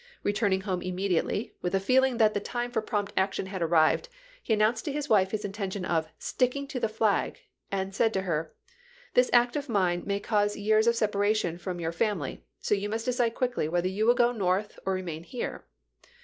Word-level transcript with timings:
Re 0.23 0.33
tm'ning 0.33 0.63
home 0.63 0.81
immediately, 0.81 1.53
with 1.61 1.73
the 1.73 1.79
feeling 1.79 2.17
that 2.17 2.33
the 2.33 2.39
time 2.39 2.71
for 2.71 2.81
prompt 2.81 3.13
action 3.15 3.45
had 3.45 3.61
arrived, 3.61 4.09
he 4.41 4.51
an 4.51 4.59
nounced 4.59 4.81
to 4.85 4.91
his 4.91 5.09
wife 5.09 5.29
his 5.29 5.45
intention 5.45 5.85
of 5.85 6.07
'sticking 6.17 6.65
to 6.69 6.79
the 6.79 6.89
flag,' 6.89 7.37
and 7.71 7.93
said 7.93 8.11
to 8.15 8.23
her,' 8.23 8.51
This 9.13 9.29
act 9.31 9.55
of 9.55 9.69
mine 9.69 10.01
may 10.07 10.19
cause 10.19 10.57
years 10.57 10.87
of 10.87 10.95
separation 10.95 11.59
from 11.59 11.79
your 11.79 11.91
family; 11.91 12.43
so 12.61 12.73
Loyaii 12.73 12.79
you 12.81 12.89
must 12.89 13.07
dccidc 13.07 13.35
quickly 13.35 13.67
whether 13.69 13.87
you 13.87 14.07
will 14.07 14.15
go 14.15 14.31
North 14.31 14.73
"^uf#oV 14.73 14.79
or 14.87 14.93
remain 14.93 15.21
here.' 15.23 15.65